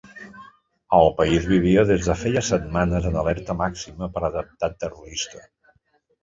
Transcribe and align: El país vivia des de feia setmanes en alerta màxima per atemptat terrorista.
El 0.99 1.09
país 1.19 1.43
vivia 1.51 1.83
des 1.89 2.01
de 2.07 2.15
feia 2.21 2.43
setmanes 2.47 3.05
en 3.11 3.19
alerta 3.25 3.57
màxima 3.61 4.09
per 4.17 4.25
atemptat 4.31 4.81
terrorista. 4.87 5.45